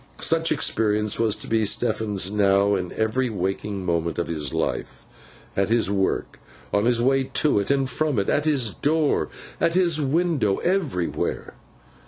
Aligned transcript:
Such 0.19 0.51
experience 0.51 1.19
was 1.19 1.35
to 1.35 1.47
be 1.47 1.63
Stephen's 1.63 2.31
now, 2.31 2.73
in 2.73 2.91
every 2.93 3.29
waking 3.29 3.85
moment 3.85 4.17
of 4.17 4.29
his 4.29 4.51
life; 4.51 5.05
at 5.55 5.69
his 5.69 5.91
work, 5.91 6.39
on 6.73 6.85
his 6.85 6.99
way 6.99 7.25
to 7.25 7.59
it 7.59 7.69
and 7.69 7.87
from 7.87 8.17
it, 8.17 8.27
at 8.27 8.45
his 8.45 8.73
door, 8.73 9.29
at 9.59 9.75
his 9.75 10.01
window, 10.01 10.57
everywhere. 10.57 11.53